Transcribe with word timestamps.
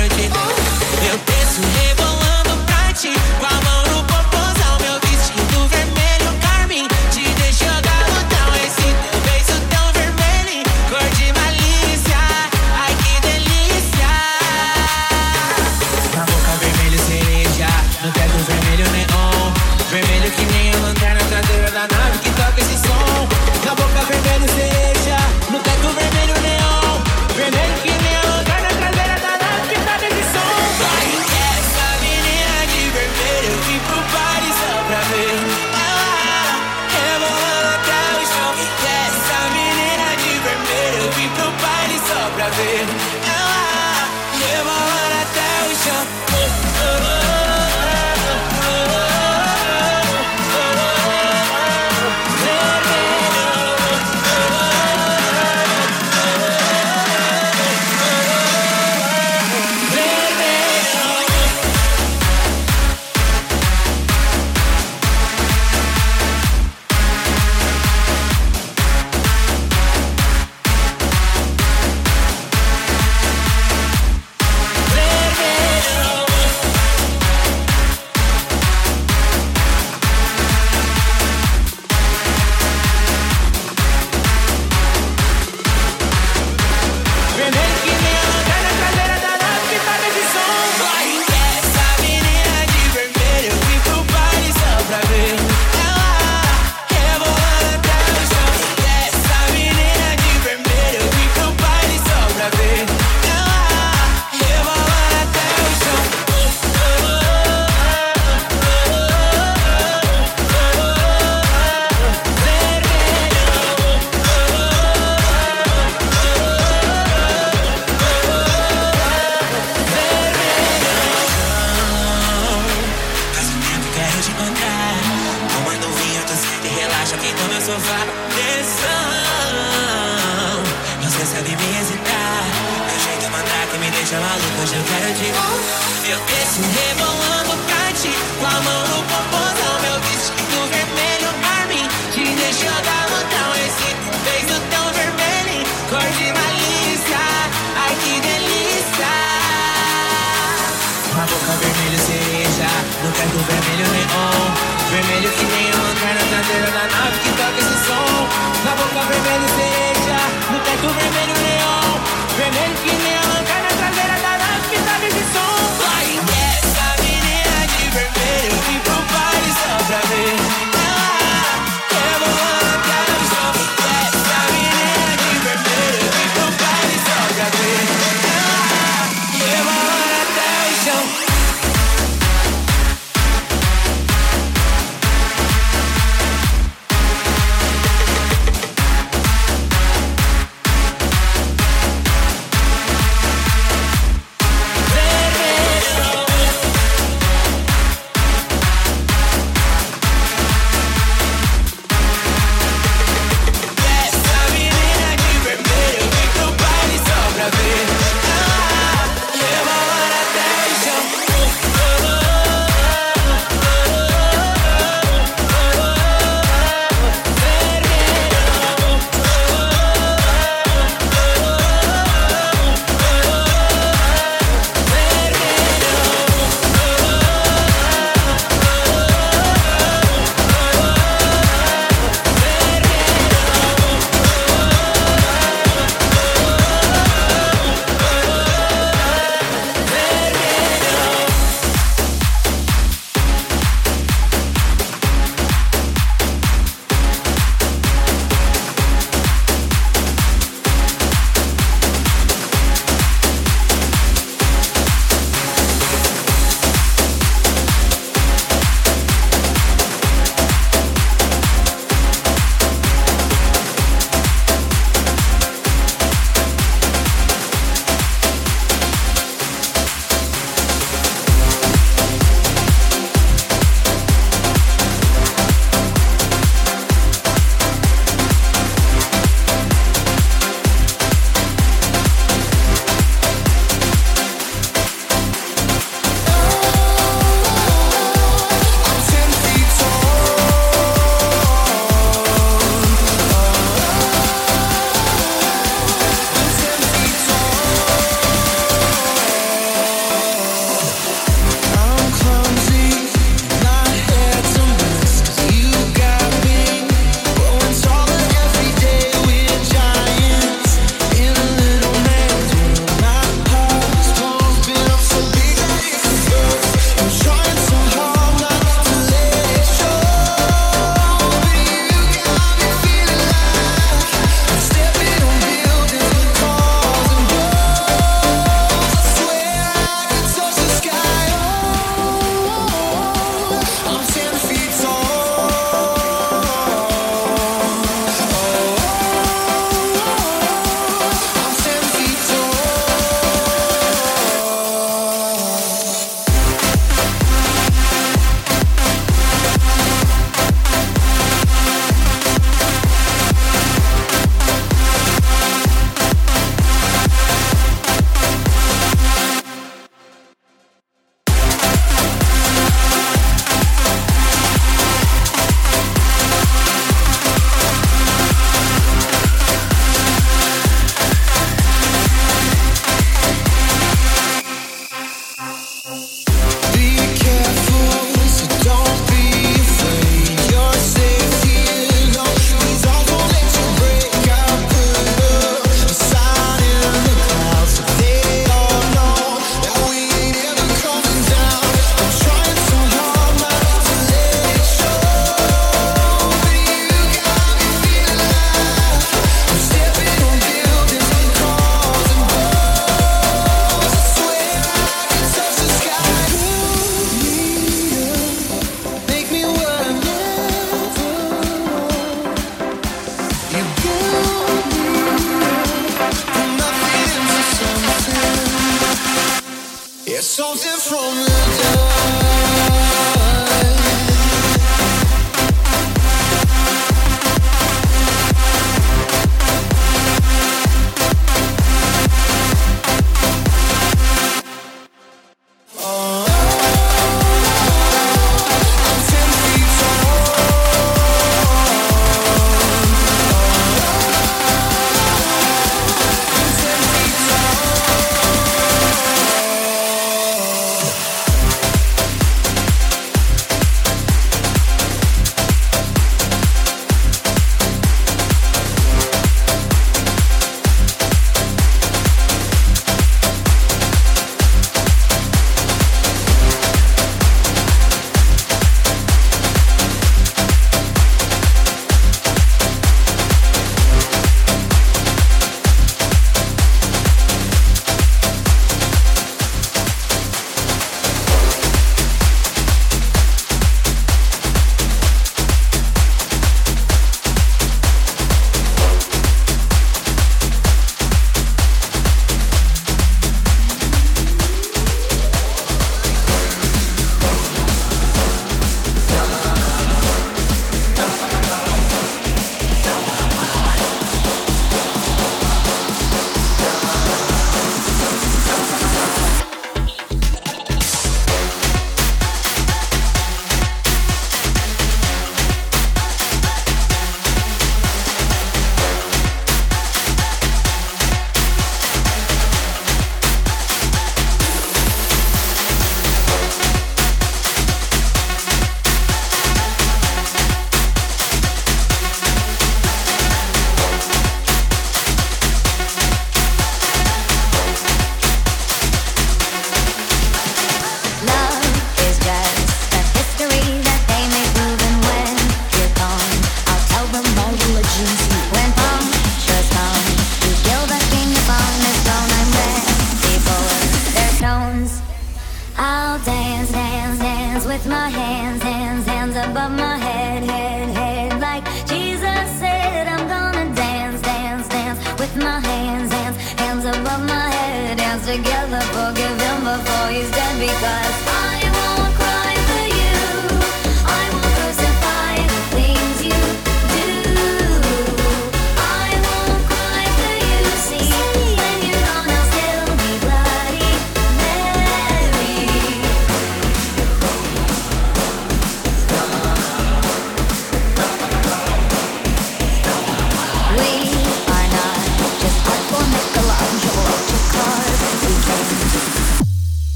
Eu 0.00 1.18
desço 1.26 1.60
rebolando 1.82 2.64
pra 2.66 2.92
ti 2.92 3.12
Com 3.40 3.46
a 3.46 3.67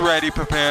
ready 0.00 0.30
prepared. 0.30 0.63